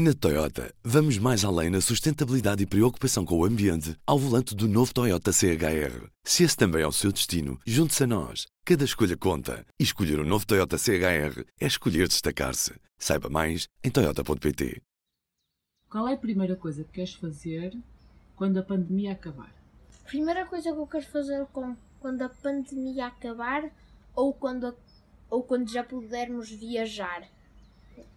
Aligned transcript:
Na 0.00 0.14
Toyota, 0.14 0.72
vamos 0.84 1.18
mais 1.18 1.44
além 1.44 1.70
na 1.70 1.80
sustentabilidade 1.80 2.62
e 2.62 2.66
preocupação 2.66 3.24
com 3.24 3.36
o 3.36 3.44
ambiente 3.44 3.96
ao 4.06 4.16
volante 4.16 4.54
do 4.54 4.68
novo 4.68 4.94
Toyota 4.94 5.32
CHR. 5.32 6.08
Se 6.22 6.44
esse 6.44 6.56
também 6.56 6.82
é 6.82 6.86
o 6.86 6.92
seu 6.92 7.10
destino, 7.10 7.58
junte-se 7.66 8.04
a 8.04 8.06
nós. 8.06 8.46
Cada 8.64 8.84
escolha 8.84 9.16
conta. 9.16 9.66
E 9.76 9.82
escolher 9.82 10.20
o 10.20 10.22
um 10.22 10.24
novo 10.24 10.46
Toyota 10.46 10.78
CHR 10.78 11.44
é 11.60 11.66
escolher 11.66 12.06
destacar-se. 12.06 12.74
Saiba 12.96 13.28
mais 13.28 13.66
em 13.82 13.90
Toyota.pt. 13.90 14.80
Qual 15.90 16.06
é 16.06 16.14
a 16.14 16.16
primeira 16.16 16.54
coisa 16.54 16.84
que 16.84 16.92
queres 16.92 17.14
fazer 17.14 17.76
quando 18.36 18.58
a 18.58 18.62
pandemia 18.62 19.10
acabar? 19.10 19.52
Primeira 20.04 20.46
coisa 20.46 20.72
que 20.72 20.78
eu 20.78 20.86
quero 20.86 21.06
fazer 21.06 21.44
com, 21.46 21.76
quando 21.98 22.22
a 22.22 22.28
pandemia 22.28 23.06
acabar 23.06 23.68
ou 24.14 24.32
quando, 24.32 24.76
ou 25.28 25.42
quando 25.42 25.68
já 25.68 25.82
pudermos 25.82 26.50
viajar. 26.50 27.28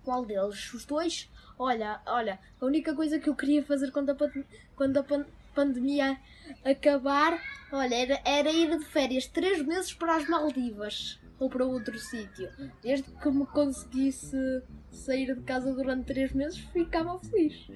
Qual 0.03 0.25
deles? 0.25 0.73
Os 0.73 0.85
dois? 0.85 1.29
Olha, 1.57 2.01
olha, 2.05 2.39
a 2.59 2.65
única 2.65 2.95
coisa 2.95 3.19
que 3.19 3.29
eu 3.29 3.35
queria 3.35 3.63
fazer 3.63 3.91
quando 3.91 4.09
a, 4.11 4.15
quando 4.75 4.97
a 4.97 5.03
pan 5.03 5.25
pandemia 5.53 6.17
acabar, 6.63 7.37
olha, 7.73 7.93
era, 7.93 8.21
era 8.23 8.49
ir 8.49 8.77
de 8.77 8.85
férias 8.85 9.27
três 9.27 9.61
meses 9.61 9.93
para 9.93 10.15
as 10.15 10.27
Maldivas 10.27 11.19
ou 11.37 11.49
para 11.49 11.65
outro 11.65 11.99
sítio. 11.99 12.49
Desde 12.81 13.11
que 13.11 13.29
me 13.29 13.45
conseguisse 13.47 14.37
sair 14.91 15.35
de 15.35 15.41
casa 15.41 15.73
durante 15.73 16.05
três 16.05 16.31
meses, 16.31 16.59
ficava 16.59 17.19
feliz. 17.19 17.67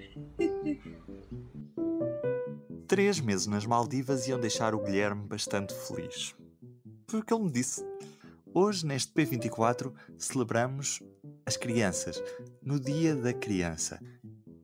três 2.87 3.19
meses 3.19 3.47
nas 3.47 3.65
Maldivas 3.65 4.27
iam 4.27 4.39
deixar 4.39 4.73
o 4.75 4.83
Guilherme 4.83 5.27
bastante 5.27 5.73
feliz. 5.73 6.35
Porque 7.07 7.33
ele 7.33 7.43
me 7.43 7.51
disse. 7.51 7.83
Hoje, 8.53 8.85
neste 8.85 9.11
P24, 9.11 9.91
celebramos 10.17 11.03
as 11.45 11.55
crianças, 11.55 12.21
no 12.61 12.79
Dia 12.79 13.15
da 13.15 13.33
Criança. 13.33 13.99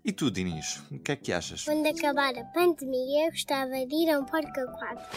E 0.04 0.12
tu, 0.12 0.32
Dinis, 0.32 0.82
o 0.90 0.98
que 0.98 1.12
é 1.12 1.16
que 1.16 1.32
achas? 1.32 1.64
Quando 1.64 1.86
acabar 1.86 2.36
a 2.36 2.44
pandemia, 2.46 3.28
eu 3.28 3.32
gostava 3.32 3.86
de 3.86 3.96
ir 3.96 4.10
a 4.10 4.20
um 4.20 4.26
parque 4.26 4.60
aquático. 4.60 5.16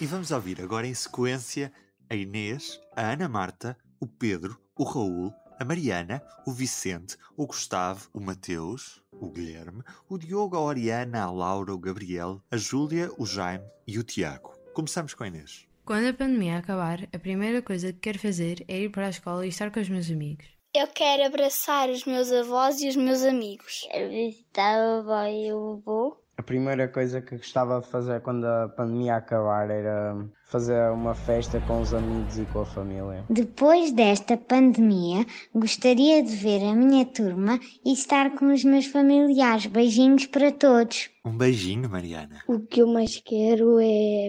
E 0.00 0.06
vamos 0.06 0.30
ouvir 0.30 0.62
agora 0.62 0.86
em 0.86 0.94
sequência 0.94 1.72
a 2.08 2.14
Inês, 2.14 2.80
a 2.94 3.10
Ana 3.10 3.28
Marta, 3.28 3.76
o 3.98 4.06
Pedro, 4.06 4.56
o 4.76 4.84
Raul, 4.84 5.34
a 5.58 5.64
Mariana, 5.64 6.22
o 6.46 6.52
Vicente, 6.52 7.16
o 7.36 7.44
Gustavo, 7.44 8.08
o 8.14 8.20
Mateus, 8.20 9.02
o 9.10 9.28
Guilherme, 9.28 9.82
o 10.08 10.16
Diogo, 10.16 10.56
a 10.56 10.60
Oriana, 10.60 11.22
a 11.22 11.30
Laura, 11.30 11.74
o 11.74 11.78
Gabriel, 11.78 12.40
a 12.48 12.56
Júlia, 12.56 13.10
o 13.18 13.26
Jaime 13.26 13.66
e 13.84 13.98
o 13.98 14.04
Tiago. 14.04 14.56
Começamos 14.72 15.12
com 15.14 15.24
a 15.24 15.26
Inês. 15.26 15.67
Quando 15.88 16.06
a 16.08 16.12
pandemia 16.12 16.58
acabar, 16.58 17.08
a 17.14 17.18
primeira 17.18 17.62
coisa 17.62 17.94
que 17.94 18.00
quero 18.00 18.18
fazer 18.18 18.62
é 18.68 18.78
ir 18.78 18.90
para 18.90 19.06
a 19.06 19.08
escola 19.08 19.46
e 19.46 19.48
estar 19.48 19.70
com 19.70 19.80
os 19.80 19.88
meus 19.88 20.10
amigos. 20.10 20.44
Eu 20.74 20.86
quero 20.88 21.24
abraçar 21.24 21.88
os 21.88 22.04
meus 22.04 22.30
avós 22.30 22.82
e 22.82 22.90
os 22.90 22.96
meus 22.96 23.22
amigos. 23.22 23.88
Quero 23.90 24.10
visitar 24.10 24.76
o 24.76 24.98
avô 24.98 25.30
e 25.30 25.50
o 25.50 25.80
avô. 25.80 26.16
A 26.36 26.42
primeira 26.42 26.88
coisa 26.88 27.22
que 27.22 27.38
gostava 27.38 27.80
de 27.80 27.88
fazer 27.88 28.20
quando 28.20 28.44
a 28.44 28.68
pandemia 28.68 29.16
acabar 29.16 29.70
era 29.70 30.14
fazer 30.50 30.90
uma 30.92 31.14
festa 31.14 31.58
com 31.62 31.80
os 31.80 31.94
amigos 31.94 32.38
e 32.38 32.44
com 32.44 32.60
a 32.60 32.66
família. 32.66 33.24
Depois 33.30 33.90
desta 33.90 34.36
pandemia, 34.36 35.24
gostaria 35.54 36.22
de 36.22 36.36
ver 36.36 36.62
a 36.64 36.74
minha 36.74 37.06
turma 37.06 37.58
e 37.82 37.94
estar 37.94 38.36
com 38.36 38.52
os 38.52 38.62
meus 38.62 38.84
familiares. 38.84 39.64
Beijinhos 39.64 40.26
para 40.26 40.52
todos. 40.52 41.08
Um 41.24 41.34
beijinho, 41.34 41.88
Mariana. 41.88 42.42
O 42.46 42.60
que 42.60 42.82
eu 42.82 42.86
mais 42.88 43.16
quero 43.24 43.80
é 43.80 44.28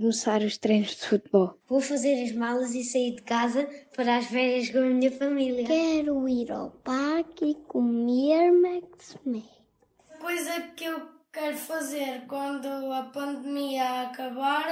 começar 0.00 0.40
os 0.40 0.56
treinos 0.56 0.96
de 0.96 1.06
futebol. 1.06 1.58
Vou 1.68 1.80
fazer 1.80 2.24
as 2.24 2.32
malas 2.32 2.74
e 2.74 2.82
sair 2.82 3.16
de 3.16 3.22
casa 3.22 3.68
para 3.94 4.16
as 4.16 4.26
férias 4.26 4.70
com 4.70 4.78
a 4.78 4.86
minha 4.86 5.12
família. 5.12 5.66
Quero 5.66 6.26
ir 6.26 6.50
ao 6.50 6.70
parque 6.70 7.50
e 7.50 7.54
comer 7.54 8.50
Max 8.50 9.18
Coisa 10.18 10.60
que 10.74 10.84
eu 10.84 11.06
quero 11.30 11.56
fazer 11.56 12.22
quando 12.26 12.66
a 12.66 13.10
pandemia 13.12 14.04
acabar 14.04 14.66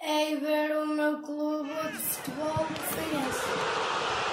é 0.00 0.30
ir 0.30 0.36
ver 0.36 0.76
o 0.76 0.86
meu 0.86 1.20
clube 1.22 1.68
de 1.68 1.98
futebol 1.98 2.66
de 2.68 2.80
Feirense. 2.94 4.31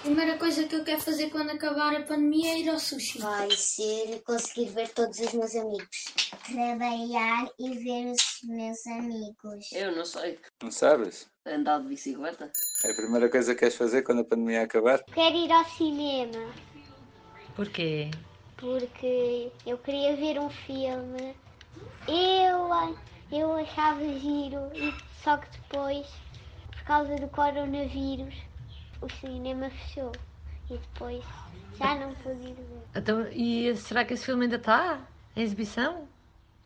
A 0.00 0.02
primeira 0.02 0.38
coisa 0.38 0.66
que 0.66 0.74
eu 0.74 0.82
quero 0.82 0.98
fazer 0.98 1.28
quando 1.28 1.50
acabar 1.50 1.94
a 1.94 2.00
pandemia 2.00 2.54
é 2.54 2.60
ir 2.60 2.70
ao 2.70 2.78
sushi. 2.78 3.18
Vai 3.18 3.50
ser 3.50 4.22
conseguir 4.24 4.70
ver 4.70 4.88
todos 4.88 5.18
os 5.20 5.30
meus 5.34 5.54
amigos. 5.54 6.04
Trabalhar 6.46 7.46
e 7.58 7.68
ver 7.76 8.10
os 8.10 8.48
meus 8.48 8.86
amigos. 8.86 9.70
Eu 9.70 9.94
não 9.94 10.06
sei. 10.06 10.38
Não 10.62 10.70
sabes? 10.70 11.28
Andar 11.44 11.82
de 11.82 11.88
bicicleta. 11.88 12.50
É 12.82 12.92
a 12.92 12.94
primeira 12.94 13.28
coisa 13.28 13.52
que 13.52 13.60
queres 13.60 13.74
fazer 13.74 14.00
quando 14.00 14.22
a 14.22 14.24
pandemia 14.24 14.62
acabar? 14.62 15.04
Quero 15.04 15.36
ir 15.36 15.52
ao 15.52 15.66
cinema. 15.66 16.50
Porquê? 17.54 18.10
Porque 18.56 19.52
eu 19.66 19.76
queria 19.76 20.16
ver 20.16 20.40
um 20.40 20.48
filme. 20.48 21.36
Eu, 22.08 22.70
eu 23.30 23.52
achava 23.52 24.00
giro, 24.18 24.70
e 24.74 24.94
só 25.22 25.36
que 25.36 25.46
depois, 25.58 26.06
por 26.70 26.84
causa 26.84 27.16
do 27.16 27.28
coronavírus, 27.28 28.34
o 29.02 29.08
cinema 29.08 29.70
fechou 29.70 30.12
e 30.70 30.78
depois 30.78 31.24
já 31.78 31.94
não 31.96 32.14
pude 32.16 32.48
ir 32.48 32.54
ver. 32.54 32.82
Então, 32.94 33.26
e 33.32 33.74
será 33.76 34.04
que 34.04 34.14
esse 34.14 34.24
filme 34.24 34.44
ainda 34.44 34.56
está 34.56 35.00
em 35.36 35.42
exibição? 35.42 36.06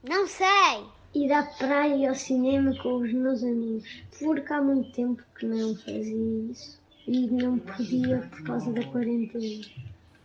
Não 0.03 0.27
sei! 0.27 0.85
Ir 1.15 1.33
à 1.33 1.45
praia 1.45 1.95
e 1.95 2.07
ao 2.07 2.15
cinema 2.15 2.77
com 2.83 2.97
os 2.97 3.13
meus 3.13 3.43
amigos, 3.43 4.03
porque 4.19 4.53
há 4.53 4.61
muito 4.61 4.91
tempo 4.93 5.23
que 5.39 5.47
não 5.47 5.75
fazia 5.77 6.51
isso 6.51 6.81
e 7.07 7.27
não 7.29 7.59
podia 7.59 8.19
por 8.31 8.45
causa 8.45 8.73
da 8.73 8.85
quarentena. 8.87 9.65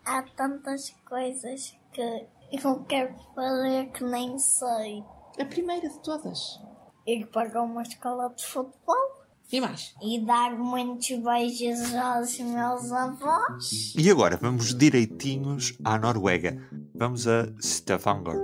Há 0.06 0.24
tantas 0.36 0.90
coisas 1.06 1.76
que 1.94 2.26
eu 2.52 2.84
quero 2.86 3.14
fazer 3.36 3.92
que 3.92 4.04
nem 4.04 4.40
sei. 4.40 5.04
A 5.40 5.46
primeira 5.46 5.88
de 5.88 6.00
todas. 6.00 6.60
Ir 7.06 7.28
para 7.28 7.62
uma 7.62 7.84
escola 7.84 8.34
de 8.36 8.46
futebol 8.46 9.19
e 9.52 9.60
mais? 9.60 9.96
E 10.02 10.20
dar 10.20 10.52
muitos 10.58 11.10
beijos 11.10 11.96
aos 11.96 12.40
meus 12.40 12.92
avós. 12.92 13.94
E 13.98 14.10
agora 14.10 14.38
vamos 14.38 14.76
direitinhos 14.76 15.78
à 15.84 15.98
Noruega. 15.98 16.62
Vamos 16.94 17.28
a 17.28 17.48
Stavanger. 17.60 18.38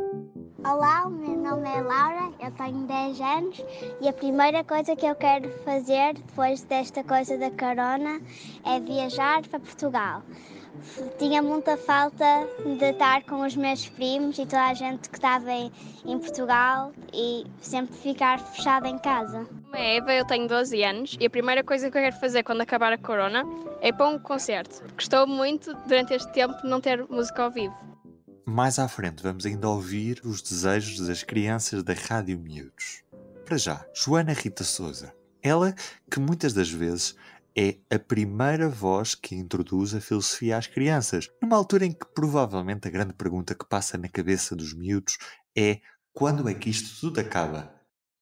Olá, 0.66 1.06
o 1.06 1.12
meu 1.12 1.38
nome 1.38 1.70
é 1.70 1.80
Laura, 1.80 2.34
eu 2.40 2.52
tenho 2.54 2.88
10 2.88 3.22
anos 3.22 3.64
e 4.02 4.08
a 4.08 4.14
primeira 4.14 4.64
coisa 4.64 4.96
que 4.96 5.06
eu 5.06 5.14
quero 5.14 5.48
fazer 5.64 6.16
depois 6.16 6.64
desta 6.64 7.04
coisa 7.04 7.38
da 7.38 7.52
corona 7.52 8.20
é 8.64 8.80
viajar 8.80 9.48
para 9.48 9.60
Portugal. 9.60 10.24
Tinha 11.20 11.42
muita 11.44 11.78
falta 11.78 12.48
de 12.64 12.84
estar 12.84 13.24
com 13.26 13.46
os 13.46 13.56
meus 13.56 13.88
primos 13.90 14.40
e 14.40 14.46
toda 14.46 14.66
a 14.66 14.74
gente 14.74 15.08
que 15.08 15.18
estava 15.18 15.52
em, 15.52 15.72
em 16.04 16.18
Portugal 16.18 16.92
e 17.14 17.46
sempre 17.62 17.96
ficar 17.96 18.40
fechada 18.40 18.88
em 18.88 18.98
casa. 18.98 19.48
É 19.78 19.98
Eva, 19.98 20.14
eu 20.14 20.26
tenho 20.26 20.48
12 20.48 20.84
anos 20.84 21.18
e 21.20 21.26
a 21.26 21.30
primeira 21.30 21.64
coisa 21.64 21.92
que 21.92 21.98
eu 21.98 22.02
quero 22.02 22.16
fazer 22.20 22.44
quando 22.44 22.62
acabar 22.62 22.94
a 22.94 22.98
corona 22.98 23.44
é 23.82 23.90
ir 23.90 23.94
para 23.94 24.08
um 24.08 24.18
concerto. 24.18 24.82
Gostou 24.94 25.28
muito 25.28 25.74
durante 25.88 26.14
este 26.14 26.32
tempo 26.32 26.56
não 26.64 26.80
ter 26.80 27.06
música 27.10 27.44
ao 27.44 27.52
vivo. 27.52 27.76
Mais 28.46 28.80
à 28.80 28.88
frente 28.88 29.22
vamos 29.22 29.46
ainda 29.46 29.68
ouvir 29.68 30.22
os 30.24 30.42
desejos 30.42 31.08
das 31.08 31.24
crianças 31.24 31.84
da 31.84 31.94
Rádio 31.94 32.40
Miúdos. 32.40 33.04
Para 33.46 33.58
já, 33.58 33.86
Joana 33.94 34.34
Rita 34.34 34.64
Souza. 34.64 35.14
Ela 35.42 35.74
que 36.10 36.20
muitas 36.20 36.54
das 36.54 36.70
vezes 36.70 37.16
é 37.58 37.78
a 37.90 38.00
primeira 38.00 38.70
voz 38.70 39.16
que 39.16 39.36
introduz 39.36 39.94
a 39.94 40.02
filosofia 40.02 40.58
às 40.58 40.68
crianças, 40.68 41.30
numa 41.42 41.56
altura 41.56 41.86
em 41.86 41.92
que 41.92 42.06
provavelmente 42.14 42.88
a 42.88 42.92
grande 42.92 43.14
pergunta 43.14 43.56
que 43.56 43.68
passa 43.68 43.98
na 43.98 44.10
cabeça 44.10 44.56
dos 44.56 44.74
miúdos 44.74 45.18
é 45.56 45.80
quando 46.14 46.48
é 46.48 46.54
que 46.54 46.70
isto 46.70 47.00
tudo 47.00 47.20
acaba? 47.20 47.75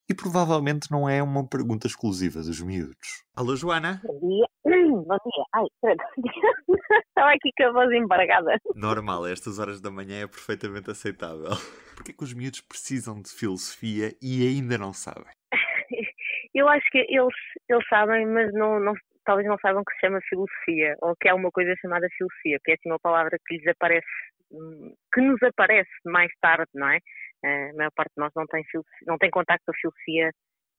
E 0.08 0.14
provavelmente 0.14 0.90
não 0.90 1.08
é 1.08 1.22
uma 1.22 1.48
pergunta 1.48 1.86
exclusiva 1.86 2.40
dos 2.40 2.60
miúdos. 2.60 3.24
Alô, 3.34 3.56
Joana? 3.56 4.02
Bom 4.04 4.20
dia. 4.20 4.46
Bom 4.64 5.16
dia. 5.24 5.44
Ai, 5.54 5.64
Estava 7.08 7.30
aqui 7.30 7.50
com 7.56 7.64
a 7.64 7.72
voz 7.72 7.90
embargada. 7.90 8.58
Normal, 8.74 9.24
a 9.24 9.30
estas 9.30 9.58
horas 9.58 9.80
da 9.80 9.90
manhã 9.90 10.22
é 10.22 10.26
perfeitamente 10.26 10.90
aceitável. 10.90 11.56
Porquê 11.96 12.12
que 12.12 12.22
os 12.22 12.34
miúdos 12.34 12.60
precisam 12.60 13.22
de 13.22 13.30
filosofia 13.30 14.12
e 14.20 14.46
ainda 14.46 14.76
não 14.76 14.92
sabem? 14.92 15.32
Eu 16.54 16.68
acho 16.68 16.84
que 16.90 16.98
eles, 16.98 17.34
eles 17.68 17.88
sabem, 17.88 18.26
mas 18.26 18.52
não, 18.52 18.78
não, 18.78 18.92
talvez 19.24 19.48
não 19.48 19.56
saibam 19.58 19.82
que 19.84 19.94
se 19.94 20.00
chama 20.00 20.20
filosofia 20.28 20.94
ou 21.00 21.16
que 21.18 21.28
há 21.28 21.34
uma 21.34 21.50
coisa 21.50 21.74
chamada 21.80 22.06
filosofia, 22.16 22.58
que 22.62 22.72
é 22.72 22.74
assim 22.74 22.90
uma 22.90 23.00
palavra 23.00 23.38
que 23.46 23.56
lhes 23.56 23.66
aparece, 23.66 24.06
hum, 24.52 24.94
que 25.12 25.20
nos 25.22 25.42
aparece 25.42 25.90
mais 26.04 26.30
tarde, 26.42 26.70
não 26.74 26.88
é? 26.90 26.98
A 27.44 27.72
maior 27.74 27.92
parte 27.94 28.12
de 28.16 28.20
nós 28.22 28.32
não 28.34 28.46
tem, 28.46 28.64
não 29.06 29.18
tem 29.18 29.30
contacto 29.30 29.64
com 29.66 29.72
a 29.72 29.80
filosofia 29.80 30.30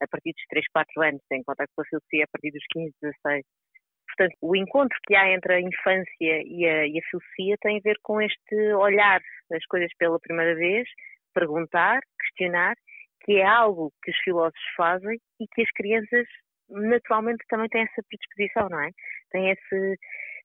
a 0.01 0.07
partir 0.07 0.33
dos 0.33 0.43
3, 0.49 0.65
4 0.73 1.01
anos, 1.03 1.21
tem 1.29 1.43
contacto 1.43 1.71
com 1.75 1.81
a 1.81 1.85
filosofia 1.85 2.25
a 2.25 2.27
partir 2.31 2.51
dos 2.51 2.63
15, 2.71 2.93
16. 3.01 3.45
Portanto, 4.07 4.37
o 4.41 4.55
encontro 4.55 4.97
que 5.05 5.15
há 5.15 5.31
entre 5.31 5.53
a 5.53 5.61
infância 5.61 6.41
e 6.45 6.65
a, 6.65 6.87
e 6.87 6.99
a 6.99 7.09
filosofia 7.09 7.55
tem 7.61 7.77
a 7.77 7.81
ver 7.81 7.97
com 8.01 8.21
este 8.21 8.55
olhar 8.73 9.21
as 9.51 9.65
coisas 9.65 9.89
pela 9.97 10.19
primeira 10.19 10.55
vez, 10.55 10.87
perguntar, 11.33 11.99
questionar, 12.19 12.75
que 13.23 13.33
é 13.33 13.45
algo 13.45 13.91
que 14.03 14.11
os 14.11 14.17
filósofos 14.19 14.63
fazem 14.77 15.19
e 15.39 15.47
que 15.53 15.61
as 15.61 15.71
crianças 15.71 16.27
naturalmente 16.69 17.43
também 17.49 17.67
têm 17.69 17.81
essa 17.81 18.01
predisposição, 18.07 18.69
não 18.69 18.79
é? 18.79 18.89
Tem 19.31 19.51
esse, 19.51 19.97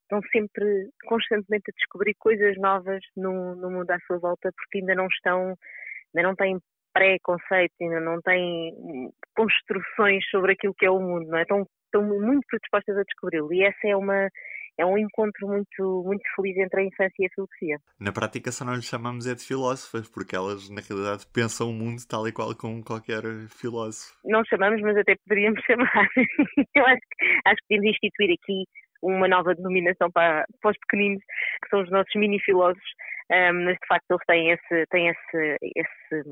estão 0.03 0.21
sempre 0.33 0.89
constantemente 1.05 1.71
a 1.71 1.77
descobrir 1.77 2.15
coisas 2.19 2.57
novas 2.59 3.01
no, 3.17 3.55
no 3.55 3.71
mundo 3.71 3.91
à 3.91 3.99
sua 4.01 4.19
volta 4.19 4.51
porque 4.57 4.79
ainda 4.79 4.95
não 4.95 5.07
estão, 5.07 5.55
ainda 6.15 6.29
não 6.29 6.35
têm 6.35 6.59
pré-conceito, 6.93 7.75
ainda 7.81 8.01
não 8.01 8.21
têm 8.21 9.11
construções 9.37 10.25
sobre 10.31 10.53
aquilo 10.53 10.75
que 10.75 10.87
é 10.87 10.91
o 10.91 11.01
mundo, 11.01 11.29
não 11.29 11.39
é? 11.39 11.43
Estão, 11.43 11.67
estão 11.85 12.03
muito 12.03 12.47
predispostas 12.49 12.97
a 12.97 13.03
descobri-lo 13.03 13.53
e 13.53 13.63
essa 13.63 13.89
é 13.89 13.97
uma 13.97 14.29
é 14.79 14.87
um 14.87 14.97
encontro 14.97 15.47
muito, 15.47 16.03
muito 16.07 16.23
feliz 16.35 16.57
entre 16.57 16.81
a 16.81 16.85
infância 16.85 17.15
e 17.19 17.27
a 17.27 17.29
filosofia. 17.35 17.79
Na 18.01 18.13
prática 18.13 18.51
só 18.51 18.65
não 18.65 18.75
lhe 18.75 18.83
chamamos 18.83 19.27
é 19.27 19.35
de 19.35 19.45
filósofas, 19.45 20.09
porque 20.09 20.35
elas 20.35 20.71
na 20.71 20.81
realidade 20.81 21.27
pensam 21.35 21.69
o 21.69 21.73
mundo 21.73 22.01
tal 22.09 22.27
e 22.27 22.33
qual 22.33 22.55
como 22.57 22.83
qualquer 22.83 23.23
filósofo. 23.51 24.15
Não 24.25 24.43
chamamos, 24.47 24.81
mas 24.81 24.97
até 24.97 25.17
poderíamos 25.27 25.61
chamar. 25.69 26.09
Eu 26.75 26.87
acho 26.87 27.01
que, 27.01 27.27
acho 27.45 27.57
que 27.57 27.69
podemos 27.69 27.91
instituir 27.91 28.37
aqui 28.41 28.65
uma 29.03 29.29
nova 29.29 29.55
denominação 29.55 30.11
para, 30.11 30.45
para 30.61 30.71
os 30.71 30.79
pequeninos, 30.79 31.23
que 31.63 31.69
são 31.69 31.83
os 31.83 31.91
nossos 31.91 32.15
mini-filósofos, 32.15 32.91
um, 33.31 33.65
mas 33.65 33.77
de 33.77 33.87
facto 33.89 34.11
eles 34.11 34.27
têm 34.27 34.51
esse, 34.51 34.87
têm 34.91 35.09
esse, 35.09 35.57
esse 35.77 36.25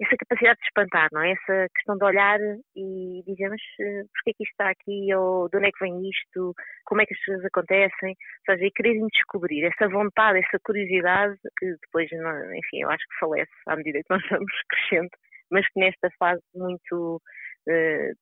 essa 0.00 0.16
capacidade 0.18 0.58
de 0.58 0.66
espantar, 0.66 1.08
não 1.12 1.22
é? 1.22 1.32
Essa 1.32 1.68
questão 1.74 1.96
de 1.96 2.04
olhar 2.04 2.38
e 2.76 3.22
dizer, 3.26 3.48
mas 3.48 3.62
uh, 3.80 4.06
porquê 4.12 4.34
que 4.36 4.44
isto 4.44 4.52
está 4.52 4.70
aqui? 4.70 5.14
Ou 5.14 5.48
de 5.48 5.56
onde 5.56 5.68
é 5.68 5.70
que 5.70 5.84
vem 5.84 6.08
isto? 6.08 6.54
Como 6.84 7.00
é 7.00 7.06
que 7.06 7.14
as 7.14 7.24
coisas 7.24 7.44
acontecem? 7.46 8.10
Ou 8.10 8.54
seja, 8.54 8.66
e 8.66 8.70
quererem 8.72 9.06
descobrir 9.06 9.64
essa 9.64 9.88
vontade, 9.88 10.38
essa 10.38 10.58
curiosidade 10.64 11.36
que 11.58 11.66
depois, 11.82 12.10
enfim, 12.12 12.82
eu 12.82 12.90
acho 12.90 13.04
que 13.08 13.18
falece 13.18 13.52
à 13.66 13.76
medida 13.76 14.00
que 14.00 14.10
nós 14.10 14.22
vamos 14.28 14.52
crescendo, 14.68 15.10
mas 15.50 15.66
que 15.68 15.80
nesta 15.80 16.10
fase 16.18 16.42
muito 16.54 17.22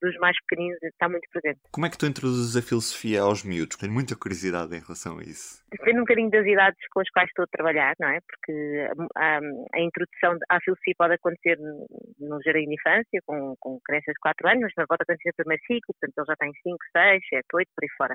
dos 0.00 0.16
mais 0.18 0.36
pequeninos 0.46 0.78
está 0.82 1.08
muito 1.08 1.28
presente. 1.30 1.60
Como 1.70 1.86
é 1.86 1.90
que 1.90 1.98
tu 1.98 2.06
introduzes 2.06 2.56
a 2.56 2.62
filosofia 2.62 3.20
aos 3.20 3.44
miúdos? 3.44 3.76
Tenho 3.76 3.92
muita 3.92 4.16
curiosidade 4.16 4.74
em 4.74 4.80
relação 4.80 5.18
a 5.18 5.22
isso. 5.22 5.62
Depende 5.70 5.98
um 5.98 6.04
bocadinho 6.04 6.30
das 6.30 6.46
idades 6.46 6.80
com 6.90 7.00
as 7.00 7.10
quais 7.10 7.28
estou 7.28 7.44
a 7.44 7.48
trabalhar, 7.52 7.94
não 8.00 8.08
é? 8.08 8.18
Porque 8.20 8.88
a, 9.16 9.40
a 9.74 9.80
introdução 9.80 10.38
à 10.48 10.60
filosofia 10.60 10.94
pode 10.96 11.14
acontecer 11.14 11.58
no 11.58 12.40
jardim 12.42 12.68
de 12.68 12.74
infância, 12.74 13.20
com, 13.26 13.54
com 13.60 13.78
crianças 13.84 14.14
de 14.14 14.20
4 14.20 14.48
anos, 14.48 14.72
mas 14.76 14.86
pode 14.86 15.02
acontecer 15.02 15.28
no 15.28 15.36
primeiro 15.36 15.62
ciclo, 15.62 15.94
portanto 15.94 16.18
eles 16.18 16.28
já 16.28 16.36
têm 16.36 16.52
5, 16.62 16.78
6, 16.96 17.28
7, 17.28 17.44
8, 17.54 17.68
por 17.74 17.84
aí 17.84 17.90
fora. 17.98 18.14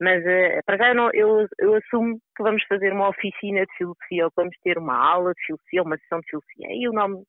Mas 0.00 0.22
uh, 0.24 0.60
para 0.64 0.76
já 0.78 0.88
eu, 0.88 0.94
não, 0.94 1.10
eu, 1.12 1.46
eu, 1.58 1.74
assumo 1.74 2.18
que 2.36 2.42
vamos 2.42 2.62
fazer 2.64 2.92
uma 2.92 3.08
oficina 3.08 3.66
de 3.66 3.76
filosofia 3.76 4.24
ou 4.24 4.30
que 4.30 4.36
vamos 4.36 4.56
ter 4.62 4.78
uma 4.78 4.96
aula 4.96 5.32
de 5.34 5.46
filosofia, 5.46 5.82
uma 5.82 5.98
sessão 5.98 6.20
de 6.20 6.30
filosofia. 6.30 6.68
E 6.70 6.88
o 6.88 6.92
nome 6.92 7.22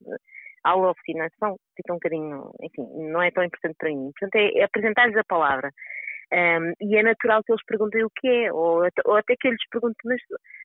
aula 0.64 0.92
oficina 0.92 1.30
são, 1.40 1.58
fica 1.76 1.94
um 1.94 1.98
bocadinho, 1.98 2.52
enfim, 2.62 2.88
não 3.12 3.22
é 3.22 3.32
tão 3.32 3.44
importante 3.44 3.76
para 3.78 3.90
mim. 3.90 4.12
Portanto, 4.18 4.36
é, 4.36 4.60
é 4.60 4.64
apresentar-lhes 4.64 5.18
a 5.18 5.24
palavra. 5.24 5.72
Um, 6.34 6.74
e 6.80 6.96
é 6.96 7.04
natural 7.04 7.44
que 7.44 7.52
eles 7.52 7.66
perguntem 7.66 8.06
o 8.06 8.10
que 8.10 8.28
é, 8.28 8.54
ou, 8.54 8.88
ou 9.06 9.16
até 9.16 9.36
que 9.36 9.48
eu 9.48 9.52
lhes 9.52 9.70
pergunte, 9.70 9.98
mas 10.06 10.22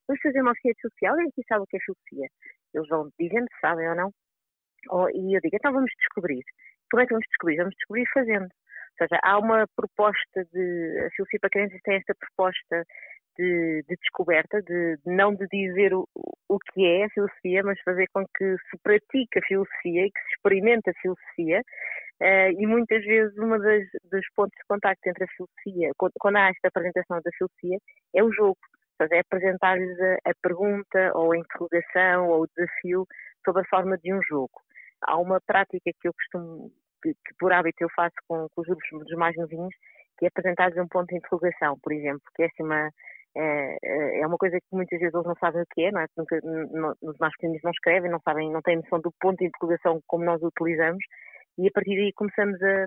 vamos 0.06 0.22
fazer 0.22 0.40
uma 0.40 0.52
oficina 0.52 0.74
social? 0.80 1.20
E 1.20 1.28
aqui 1.28 1.42
sabe 1.48 1.62
o 1.62 1.66
que 1.66 1.76
é 1.76 1.80
filosofia? 1.80 2.28
Eles 2.72 2.88
vão 2.88 3.10
dizendo 3.18 3.46
se 3.52 3.60
sabem 3.60 3.88
ou 3.88 3.96
não. 3.96 4.10
Ou, 4.90 5.10
e 5.10 5.36
eu 5.36 5.40
digo, 5.40 5.56
então 5.56 5.72
vamos 5.72 5.90
descobrir. 5.98 6.42
Como 6.90 7.02
é 7.02 7.06
que 7.06 7.12
vamos 7.12 7.26
descobrir? 7.28 7.56
Vamos 7.56 7.74
descobrir 7.74 8.06
fazendo. 8.14 8.44
Ou 8.44 8.96
seja, 8.98 9.20
há 9.22 9.38
uma 9.38 9.66
proposta 9.74 10.44
de. 10.52 11.04
A 11.06 11.10
filosofia 11.10 11.40
para 11.40 11.50
crianças 11.50 11.80
tem 11.82 11.96
esta 11.96 12.14
proposta 12.14 12.84
de, 13.38 13.84
de 13.88 13.96
descoberta, 13.96 14.62
de, 14.62 14.98
não 15.04 15.34
de 15.34 15.46
dizer 15.48 15.94
o, 15.94 16.08
o 16.48 16.58
que 16.58 16.84
é 16.84 17.04
a 17.04 17.10
filosofia, 17.10 17.62
mas 17.62 17.80
fazer 17.82 18.06
com 18.12 18.24
que 18.36 18.56
se 18.70 18.78
pratique 18.82 19.38
a 19.38 19.46
filosofia 19.46 20.06
e 20.06 20.10
que 20.10 20.20
se 20.20 20.34
experimente 20.36 20.90
a 20.90 20.94
filosofia. 21.00 21.62
Uh, 22.20 22.48
e 22.58 22.66
muitas 22.66 23.04
vezes 23.04 23.36
uma 23.36 23.58
das, 23.58 23.84
dos 24.10 24.26
pontos 24.34 24.56
de 24.56 24.64
contacto 24.66 25.06
entre 25.06 25.24
a 25.24 25.28
filosofia, 25.28 25.90
quando, 25.98 26.12
quando 26.18 26.36
há 26.36 26.48
esta 26.48 26.68
apresentação 26.68 27.20
da 27.22 27.30
filosofia, 27.36 27.78
é 28.14 28.24
o 28.24 28.32
jogo. 28.32 28.58
Seja, 28.96 29.16
é 29.16 29.20
apresentar-lhes 29.20 30.00
a, 30.00 30.30
a, 30.30 30.32
pergunta 30.42 31.12
ou 31.14 31.32
a 31.32 31.36
interrogação 31.36 32.28
ou 32.28 32.42
o 32.42 32.46
desafio 32.46 33.06
sob 33.44 33.60
a 33.60 33.64
forma 33.64 33.98
de 33.98 34.14
um 34.14 34.22
jogo. 34.22 34.62
Há 35.02 35.18
uma 35.18 35.38
prática 35.46 35.90
que 36.00 36.08
eu 36.08 36.14
costumo, 36.14 36.72
que, 37.02 37.12
que 37.12 37.34
por 37.38 37.52
hábito 37.52 37.84
eu 37.84 37.90
faço 37.94 38.16
com, 38.26 38.48
com 38.54 38.60
os 38.62 38.66
grupos 38.66 39.06
dos 39.06 39.18
mais 39.18 39.36
novinhos, 39.36 39.74
que 40.18 40.24
é 40.24 40.28
apresentar-lhes 40.28 40.78
um 40.78 40.88
ponto 40.88 41.08
de 41.08 41.16
interrogação, 41.16 41.78
por 41.82 41.92
exemplo, 41.92 42.22
que 42.34 42.42
é 42.42 42.46
assim 42.46 42.62
uma, 42.62 42.90
é, 43.36 43.76
é, 43.84 44.20
é 44.20 44.26
uma 44.26 44.38
coisa 44.38 44.58
que 44.58 44.66
muitas 44.76 44.98
vezes 44.98 45.14
eles 45.14 45.26
não 45.26 45.36
sabem 45.36 45.62
o 45.62 45.66
que 45.74 45.82
é, 45.82 45.92
não 45.92 46.00
é? 46.00 46.06
Nunca, 46.16 46.40
nos 47.02 47.18
mais 47.18 47.32
pequenos 47.34 47.60
não 47.62 47.70
escrevem, 47.70 48.10
não 48.10 48.20
sabem, 48.20 48.50
não 48.50 48.62
têm 48.62 48.76
noção 48.76 49.00
do 49.00 49.12
ponto 49.20 49.38
de 49.38 49.46
interrogação 49.46 50.00
como 50.06 50.24
nós 50.24 50.42
o 50.42 50.46
utilizamos 50.46 51.04
e 51.58 51.68
a 51.68 51.70
partir 51.72 51.96
daí 51.96 52.12
começamos 52.14 52.60
a, 52.62 52.84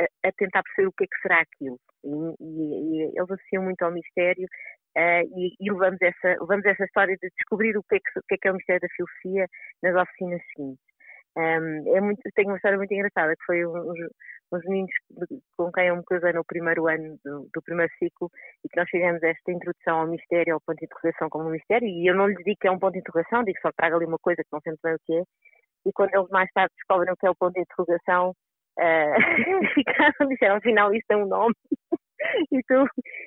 a, 0.00 0.28
a 0.28 0.32
tentar 0.32 0.62
perceber 0.62 0.88
o 0.88 0.92
que 0.92 1.04
é 1.04 1.06
que 1.06 1.22
será 1.22 1.40
aquilo. 1.40 1.78
E, 2.04 2.08
e, 2.40 3.10
e 3.10 3.18
eles 3.18 3.30
associam 3.30 3.64
muito 3.64 3.82
ao 3.82 3.92
mistério 3.92 4.46
uh, 4.96 5.24
e, 5.38 5.54
e, 5.60 5.72
levamos, 5.72 5.98
essa, 6.00 6.40
levamos 6.40 6.64
essa 6.64 6.84
história 6.84 7.16
de 7.20 7.28
descobrir 7.36 7.76
o 7.76 7.82
que 7.82 7.96
é 7.96 7.98
que, 7.98 8.18
o 8.18 8.22
que, 8.28 8.34
é, 8.34 8.38
que 8.38 8.48
é 8.48 8.52
o 8.52 8.54
mistério 8.54 8.80
da 8.80 8.94
filosofia 8.94 9.46
nas 9.82 10.02
oficinas 10.02 10.40
seguintes. 10.54 10.91
Um, 11.36 11.96
é 11.96 12.00
muito, 12.00 12.20
tenho 12.34 12.48
uma 12.48 12.56
história 12.56 12.76
muito 12.76 12.92
engraçada, 12.92 13.34
que 13.34 13.44
foi 13.44 13.66
uns, 13.66 13.98
uns 14.52 14.64
meninos 14.64 14.90
com 15.56 15.72
quem 15.72 15.86
eu 15.86 15.96
me 15.96 16.04
casei 16.04 16.32
no 16.32 16.44
primeiro 16.44 16.86
ano 16.86 17.16
do, 17.24 17.48
do, 17.54 17.62
primeiro 17.62 17.90
ciclo 17.98 18.30
e 18.62 18.68
que 18.68 18.78
nós 18.78 18.88
fizemos 18.90 19.22
esta 19.22 19.50
introdução 19.50 20.00
ao 20.00 20.06
mistério, 20.06 20.54
ao 20.54 20.60
ponto 20.60 20.78
de 20.78 20.84
interrogação 20.84 21.30
como 21.30 21.48
um 21.48 21.52
mistério, 21.52 21.88
e 21.88 22.06
eu 22.06 22.14
não 22.14 22.26
lhes 22.26 22.44
digo 22.44 22.58
que 22.60 22.68
é 22.68 22.70
um 22.70 22.78
ponto 22.78 22.92
de 22.92 22.98
interrogação, 22.98 23.44
digo 23.44 23.58
só 23.62 23.70
traga 23.74 23.96
ali 23.96 24.04
uma 24.04 24.18
coisa 24.18 24.42
que 24.42 24.52
não 24.52 24.60
sei 24.60 24.74
bem 24.82 24.94
o 24.94 24.98
que 25.06 25.14
é, 25.14 25.22
e 25.86 25.92
quando 25.92 26.14
eles 26.14 26.28
mais 26.28 26.50
tarde 26.52 26.74
descobrem 26.76 27.12
o 27.12 27.16
que 27.16 27.26
é 27.26 27.30
o 27.30 27.34
ponto 27.34 27.54
de 27.54 27.60
interrogação, 27.60 28.30
uh, 28.78 29.14
ficaram, 29.74 30.28
disseram, 30.28 30.56
afinal 30.56 30.94
isto 30.94 31.06
tem 31.08 31.16
um 31.16 31.26
nome, 31.26 31.54
e, 32.52 32.62
tu, 32.64 32.86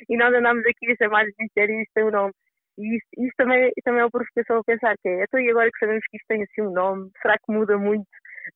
e 0.09 0.17
nós 0.17 0.33
andamos 0.33 0.63
aqui 0.65 0.91
a 0.91 1.03
chamar 1.03 1.25
de 1.25 1.33
mistério 1.39 1.73
e 1.75 1.81
isto 1.81 1.91
tem 1.93 2.03
um 2.03 2.11
nome. 2.11 2.33
E 2.77 2.97
isso, 3.17 3.33
também, 3.37 3.71
também 3.83 4.01
é 4.01 4.05
o 4.05 4.11
professor 4.11 4.57
a 4.57 4.63
pensar 4.63 4.95
que 5.01 5.07
é, 5.07 5.23
então 5.23 5.39
e 5.39 5.49
agora 5.49 5.69
que 5.71 5.79
sabemos 5.79 6.03
que 6.09 6.17
isto 6.17 6.27
tem 6.27 6.43
assim 6.43 6.61
um 6.61 6.71
nome, 6.71 7.09
será 7.21 7.35
que 7.37 7.51
muda 7.51 7.77
muito 7.77 8.05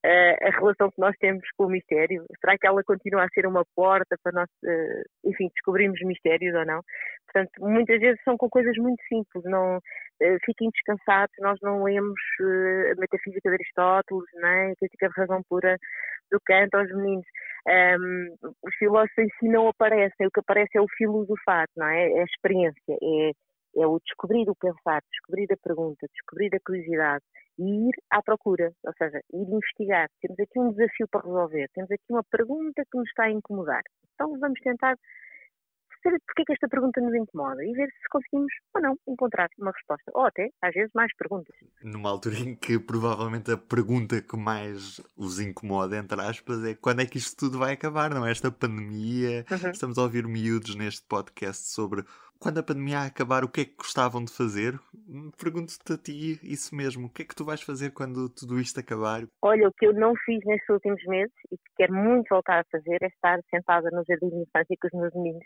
uh, 0.05 0.47
a 0.47 0.49
relação 0.59 0.91
que 0.91 0.99
nós 0.99 1.15
temos 1.19 1.43
com 1.57 1.65
o 1.65 1.69
mistério? 1.69 2.25
Será 2.41 2.57
que 2.57 2.67
ela 2.67 2.83
continua 2.83 3.23
a 3.23 3.29
ser 3.29 3.45
uma 3.45 3.63
porta 3.75 4.17
para 4.21 4.31
nós, 4.33 4.49
uh, 4.65 5.29
enfim, 5.29 5.49
descobrirmos 5.55 5.99
mistérios 6.01 6.55
ou 6.55 6.65
não? 6.65 6.81
Portanto, 7.31 7.51
muitas 7.59 7.99
vezes 7.99 8.21
são 8.23 8.37
com 8.37 8.49
coisas 8.49 8.75
muito 8.77 9.01
simples, 9.07 9.43
não 9.45 9.77
uh, 9.77 10.37
fiquem 10.45 10.69
descansados, 10.69 11.35
nós 11.39 11.57
não 11.61 11.83
lemos 11.83 12.19
a 12.91 12.99
metafísica 12.99 13.49
de 13.49 13.55
Aristóteles, 13.55 14.25
nem 14.35 14.71
a 14.71 14.75
crítica 14.75 15.07
de 15.07 15.15
razão 15.15 15.41
pura 15.47 15.77
do 16.31 16.39
Kant 16.45 16.75
aos 16.75 16.89
meninos. 16.93 17.25
Um, 17.67 18.35
os 18.63 18.75
filósofos 18.75 19.17
em 19.17 19.29
si 19.39 19.47
não 19.47 19.67
aparecem, 19.67 20.27
o 20.27 20.31
que 20.31 20.39
aparece 20.39 20.77
é 20.77 20.81
o 20.81 20.87
filosofar, 20.97 21.67
não 21.75 21.87
é? 21.87 22.11
É 22.11 22.21
a 22.21 22.25
experiência, 22.25 22.97
é 23.01 23.31
é 23.79 23.87
o 23.87 23.99
descobrir 23.99 24.49
o 24.49 24.55
pensar, 24.55 25.01
descobrir 25.11 25.47
a 25.51 25.57
pergunta, 25.57 26.07
descobrir 26.13 26.53
a 26.55 26.59
curiosidade 26.59 27.23
e 27.57 27.89
ir 27.89 27.95
à 28.09 28.21
procura, 28.21 28.71
ou 28.85 28.93
seja, 28.97 29.19
ir 29.33 29.47
investigar. 29.47 30.09
Temos 30.21 30.39
aqui 30.39 30.59
um 30.59 30.71
desafio 30.71 31.07
para 31.09 31.21
resolver, 31.21 31.69
temos 31.73 31.91
aqui 31.91 32.05
uma 32.09 32.23
pergunta 32.23 32.83
que 32.89 32.97
nos 32.97 33.07
está 33.09 33.23
a 33.23 33.31
incomodar. 33.31 33.81
Então 34.13 34.37
vamos 34.39 34.59
tentar 34.61 34.95
perceber 36.01 36.21
porque 36.25 36.41
é 36.41 36.45
que 36.45 36.53
esta 36.53 36.67
pergunta 36.67 37.01
nos 37.01 37.13
incomoda 37.13 37.63
e 37.63 37.73
ver 37.73 37.87
se 37.87 38.09
conseguimos 38.09 38.51
ou 38.73 38.81
não 38.81 38.95
encontrar 39.07 39.49
uma 39.59 39.71
resposta. 39.71 40.11
Ou 40.13 40.25
até, 40.25 40.49
às 40.61 40.73
vezes, 40.73 40.91
mais 40.93 41.13
perguntas. 41.15 41.55
Numa 41.83 42.09
altura 42.09 42.35
em 42.35 42.55
que 42.55 42.79
provavelmente 42.79 43.51
a 43.51 43.57
pergunta 43.57 44.21
que 44.21 44.37
mais 44.37 45.01
os 45.17 45.39
incomoda, 45.39 45.97
entre 45.97 46.19
aspas, 46.21 46.63
é 46.63 46.75
quando 46.75 47.01
é 47.01 47.05
que 47.05 47.17
isto 47.17 47.37
tudo 47.37 47.59
vai 47.59 47.73
acabar, 47.73 48.13
não 48.13 48.25
é? 48.25 48.31
Esta 48.31 48.51
pandemia. 48.51 49.45
Uhum. 49.51 49.71
Estamos 49.71 49.97
a 49.97 50.03
ouvir 50.03 50.25
miúdos 50.25 50.75
neste 50.75 51.05
podcast 51.07 51.67
sobre 51.67 52.03
quando 52.39 52.59
a 52.59 52.63
pandemia 52.63 53.01
acabar, 53.01 53.43
o 53.43 53.49
que 53.49 53.61
é 53.61 53.65
que 53.65 53.75
gostavam 53.75 54.23
de 54.23 54.31
fazer? 54.31 54.79
Pergunto-te 55.37 55.93
a 55.93 55.97
ti 55.97 56.39
isso 56.41 56.73
mesmo. 56.73 57.07
O 57.07 57.09
que 57.09 57.23
é 57.23 57.25
que 57.25 57.35
tu 57.35 57.43
vais 57.43 57.61
fazer 57.61 57.91
quando 57.91 58.29
tudo 58.29 58.59
isto 58.59 58.79
acabar? 58.79 59.23
Olha, 59.41 59.67
o 59.67 59.73
que 59.73 59.85
eu 59.85 59.93
não 59.93 60.13
fiz 60.25 60.39
nestes 60.45 60.69
últimos 60.69 61.03
meses 61.05 61.33
e 61.51 61.57
que 61.57 61.71
quero 61.75 61.93
muito 61.93 62.29
voltar 62.29 62.61
a 62.61 62.65
fazer 62.71 62.97
é 63.01 63.07
estar 63.07 63.39
sentada 63.49 63.89
no 63.91 64.03
jardim 64.07 64.29
de 64.29 64.43
infância 64.43 64.75
com 64.81 64.87
os 64.87 65.01
meus 65.01 65.13
meninos 65.15 65.43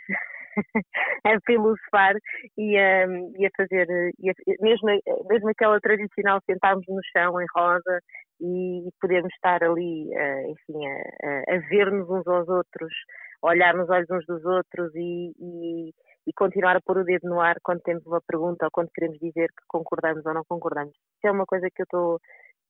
a 1.26 1.40
filosofar 1.46 2.16
e 2.58 2.78
a, 2.78 3.08
e 3.40 3.46
a 3.46 3.50
fazer, 3.58 3.88
e 4.20 4.30
a, 4.30 4.34
mesmo, 4.62 4.88
mesmo 5.28 5.50
aquela 5.50 5.80
tradicional 5.80 6.40
sentarmos 6.46 6.86
no 6.88 7.02
chão 7.12 7.42
em 7.42 7.46
rosa 7.56 8.00
e 8.40 8.88
podermos 9.02 9.34
estar 9.34 9.64
ali, 9.64 10.10
uh, 10.10 10.52
enfim, 10.52 10.86
a, 10.86 11.56
a 11.56 11.58
ver-nos 11.70 12.08
uns 12.08 12.28
aos 12.28 12.48
outros, 12.48 12.94
olhar 13.42 13.74
nos 13.74 13.90
olhos 13.90 14.10
uns 14.12 14.26
dos 14.28 14.46
outros 14.46 14.94
e, 14.96 15.32
e 15.40 15.94
e 16.26 16.34
continuar 16.34 16.76
a 16.76 16.82
pôr 16.82 16.98
o 17.00 17.04
dedo 17.04 17.28
no 17.28 17.40
ar 17.40 17.58
quando 17.62 17.82
temos 17.82 18.06
uma 18.06 18.22
pergunta 18.22 18.66
ou 18.66 18.72
quando 18.72 18.90
queremos 18.94 19.18
dizer 19.20 19.50
que 19.50 19.64
concordamos 19.68 20.26
ou 20.26 20.34
não 20.34 20.44
concordamos. 20.48 20.94
Isso 20.94 21.28
é 21.28 21.32
uma 21.32 21.46
coisa 21.46 21.68
que 21.74 21.82
eu 21.82 21.86
estou 21.86 22.20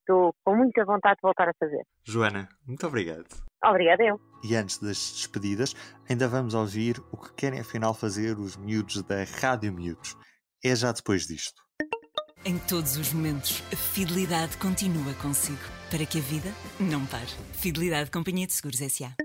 estou 0.03 0.33
com 0.43 0.55
muita 0.55 0.85
vontade 0.85 1.15
de 1.15 1.21
voltar 1.21 1.49
a 1.49 1.53
fazer. 1.57 1.81
Joana, 2.03 2.47
muito 2.67 2.85
obrigado. 2.85 3.25
Obrigada 3.63 4.03
eu. 4.03 4.19
E 4.43 4.55
antes 4.55 4.77
das 4.77 5.13
despedidas, 5.13 5.73
ainda 6.09 6.27
vamos 6.27 6.53
ouvir 6.53 7.01
o 7.11 7.17
que 7.17 7.33
querem 7.33 7.59
afinal 7.59 7.93
fazer 7.93 8.37
os 8.37 8.57
miúdos 8.57 9.01
da 9.03 9.23
Rádio 9.23 9.73
Miúdos. 9.73 10.15
É 10.63 10.75
já 10.75 10.91
depois 10.91 11.25
disto. 11.25 11.61
Em 12.45 12.59
todos 12.59 12.97
os 12.97 13.13
momentos, 13.13 13.63
a 13.71 13.75
fidelidade 13.75 14.57
continua 14.57 15.13
consigo, 15.21 15.63
para 15.89 16.05
que 16.05 16.17
a 16.17 16.21
vida 16.21 16.49
não 16.77 17.05
pare. 17.05 17.31
Fidelidade 17.53 18.11
Companhia 18.11 18.45
de 18.45 18.53
Seguros 18.53 18.81
S.A. 18.81 19.15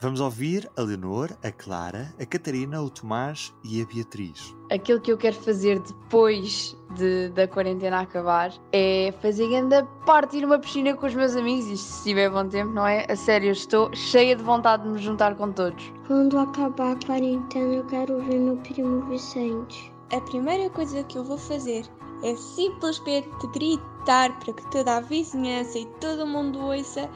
Vamos 0.00 0.20
ouvir 0.20 0.70
a 0.76 0.82
Leonor, 0.82 1.36
a 1.42 1.50
Clara, 1.50 2.14
a 2.20 2.24
Catarina, 2.24 2.80
o 2.80 2.88
Tomás 2.88 3.52
e 3.64 3.82
a 3.82 3.84
Beatriz. 3.84 4.54
Aquilo 4.70 5.00
que 5.00 5.10
eu 5.10 5.18
quero 5.18 5.34
fazer 5.34 5.80
depois 5.80 6.76
de, 6.94 7.30
da 7.30 7.48
quarentena 7.48 8.02
acabar 8.02 8.52
é 8.72 9.12
fazer 9.20 9.52
ainda 9.52 9.84
parte 10.06 10.36
ir 10.36 10.42
numa 10.42 10.60
piscina 10.60 10.94
com 10.94 11.04
os 11.04 11.16
meus 11.16 11.34
amigos, 11.34 11.66
isto 11.66 11.84
se 11.84 12.04
tiver 12.04 12.30
bom 12.30 12.48
tempo, 12.48 12.70
não 12.74 12.86
é? 12.86 13.06
A 13.10 13.16
sério, 13.16 13.50
estou 13.50 13.92
cheia 13.92 14.36
de 14.36 14.42
vontade 14.44 14.84
de 14.84 14.88
me 14.90 14.98
juntar 15.00 15.34
com 15.34 15.50
todos. 15.50 15.92
Quando 16.06 16.38
acabar 16.38 16.92
a 16.92 17.04
quarentena, 17.04 17.74
eu 17.74 17.84
quero 17.86 18.22
ver 18.22 18.38
meu 18.38 18.56
primo 18.58 19.00
Vicente. 19.08 19.92
A 20.12 20.20
primeira 20.20 20.70
coisa 20.70 21.02
que 21.02 21.18
eu 21.18 21.24
vou 21.24 21.38
fazer 21.38 21.84
é 22.22 22.36
simplesmente 22.36 23.28
gritar 23.52 24.38
para 24.38 24.52
que 24.52 24.70
toda 24.70 24.98
a 24.98 25.00
vizinhança 25.00 25.76
e 25.76 25.86
todo 26.00 26.24
mundo 26.24 26.60
ouça 26.60 27.10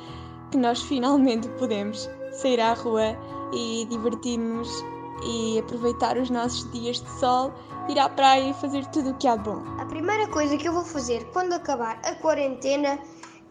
que 0.51 0.59
nós 0.59 0.83
finalmente 0.83 1.49
podemos 1.61 2.11
sair 2.33 2.61
à 2.61 2.75
rua 2.75 3.17
e 3.53 3.87
divertir-nos 3.89 4.85
e 5.25 5.59
aproveitar 5.59 6.17
os 6.17 6.31
nossos 6.31 6.71
dias 6.73 7.01
de 7.01 7.11
sol, 7.21 7.53
ir 7.89 7.99
à 7.99 8.09
praia 8.09 8.51
e 8.51 8.55
fazer 8.55 8.85
tudo 8.87 9.11
o 9.11 9.15
que 9.15 9.29
há 9.29 9.37
de 9.37 9.45
bom. 9.45 9.63
A 9.79 9.87
primeira 9.87 10.27
coisa 10.29 10.57
que 10.57 10.67
eu 10.67 10.73
vou 10.73 10.85
fazer 10.85 11.25
quando 11.33 11.53
acabar 11.53 12.01
a 12.05 12.15
quarentena 12.17 12.99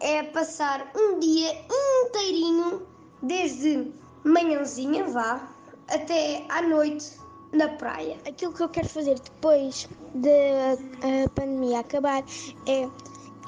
é 0.00 0.22
passar 0.22 0.90
um 0.96 1.18
dia 1.18 1.56
inteirinho, 2.04 2.82
desde 3.22 3.92
manhãzinha 4.24 5.04
vá 5.04 5.48
até 5.88 6.44
à 6.48 6.62
noite 6.62 7.18
na 7.52 7.68
praia. 7.68 8.18
Aquilo 8.26 8.52
que 8.52 8.62
eu 8.62 8.68
quero 8.68 8.88
fazer 8.88 9.18
depois 9.18 9.88
da 10.14 11.28
pandemia 11.34 11.80
acabar 11.80 12.24
é 12.66 12.88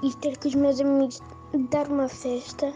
ir 0.03 0.15
ter 0.17 0.39
com 0.39 0.49
os 0.49 0.55
meus 0.55 0.81
amigos 0.81 1.21
dar 1.71 1.89
uma 1.89 2.09
festa 2.09 2.73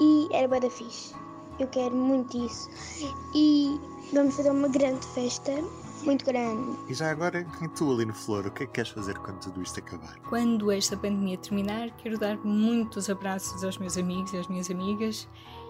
e 0.00 0.28
era 0.32 0.48
bada 0.48 0.70
fixe. 0.70 1.14
Eu 1.58 1.66
quero 1.68 1.94
muito 1.94 2.36
isso. 2.36 2.68
E 3.34 3.80
vamos 4.12 4.36
fazer 4.36 4.50
uma 4.50 4.68
grande 4.68 5.06
festa, 5.08 5.52
muito 6.02 6.24
grande. 6.24 6.78
E 6.88 6.94
já 6.94 7.10
agora, 7.10 7.46
em 7.60 7.68
tu, 7.68 7.92
Aline 7.92 8.12
Flor, 8.12 8.46
o 8.46 8.50
que 8.50 8.64
é 8.64 8.66
que 8.66 8.72
queres 8.72 8.90
fazer 8.90 9.18
quando 9.18 9.40
tudo 9.40 9.62
isto 9.62 9.78
acabar? 9.78 10.18
Quando 10.28 10.70
esta 10.70 10.96
pandemia 10.96 11.38
terminar, 11.38 11.90
quero 11.98 12.18
dar 12.18 12.36
muitos 12.38 13.08
abraços 13.08 13.62
aos 13.62 13.78
meus 13.78 13.96
amigos 13.96 14.32
e 14.32 14.38
às 14.38 14.48
minhas 14.48 14.70
amigas 14.70 15.28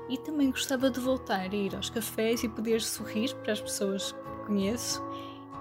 e 0.08 0.18
também 0.18 0.50
gostava 0.50 0.90
de 0.90 1.00
voltar 1.00 1.50
a 1.50 1.54
ir 1.54 1.74
aos 1.74 1.90
cafés 1.90 2.42
e 2.42 2.48
poder 2.48 2.80
sorrir 2.80 3.34
para 3.36 3.52
as 3.52 3.60
pessoas 3.60 4.12
que 4.12 4.46
conheço 4.46 5.02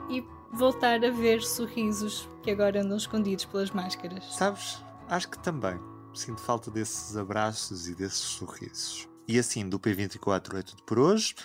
e 0.10 0.26
voltar 0.52 1.04
a 1.04 1.10
ver 1.10 1.42
sorrisos 1.42 2.28
que 2.42 2.52
agora 2.52 2.82
andam 2.82 2.98
escondidos 2.98 3.46
pelas 3.46 3.72
máscaras. 3.72 4.36
Sabes, 4.36 4.84
acho 5.08 5.30
que 5.30 5.40
também 5.40 5.80
sinto 6.14 6.42
falta 6.42 6.70
desses 6.70 7.16
abraços 7.16 7.88
e 7.88 7.96
desses 7.96 8.20
sorrisos. 8.20 9.11
E 9.28 9.40
assim, 9.40 9.68
do 9.68 9.80
P24 9.80 10.60
é 10.60 10.62
tudo 10.62 10.84
por 10.84 11.00
hoje. 11.00 11.36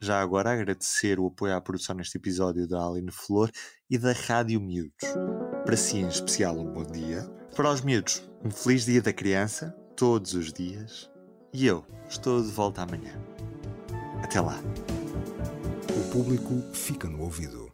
Já 0.00 0.20
agora 0.20 0.52
agradecer 0.52 1.18
o 1.18 1.26
apoio 1.26 1.56
à 1.56 1.60
produção 1.60 1.96
neste 1.96 2.18
episódio 2.18 2.68
da 2.68 2.86
Aline 2.86 3.10
Flor 3.10 3.50
e 3.88 3.96
da 3.96 4.12
Rádio 4.12 4.60
Miúdos. 4.60 5.08
Para 5.64 5.76
si, 5.76 5.98
em 5.98 6.08
especial, 6.08 6.58
um 6.58 6.72
bom 6.72 6.84
dia. 6.84 7.22
Para 7.56 7.70
os 7.70 7.80
miúdos, 7.80 8.22
um 8.44 8.50
feliz 8.50 8.84
dia 8.84 9.00
da 9.00 9.12
criança, 9.12 9.74
todos 9.96 10.34
os 10.34 10.52
dias. 10.52 11.10
E 11.52 11.66
eu 11.66 11.84
estou 12.08 12.42
de 12.42 12.50
volta 12.50 12.82
amanhã. 12.82 13.18
Até 14.22 14.40
lá. 14.40 14.58
O 15.96 16.10
público 16.10 16.62
fica 16.74 17.08
no 17.08 17.22
ouvido. 17.22 17.73